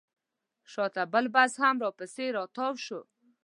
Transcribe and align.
شاته 0.71 1.03
بل 1.13 1.25
بس 1.35 1.53
هم 1.61 1.75
راپسې 1.85 2.25
راتاو 2.37 2.73
شو. 2.85 2.99